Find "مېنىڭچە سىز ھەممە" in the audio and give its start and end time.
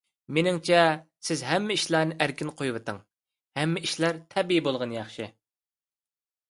0.35-1.77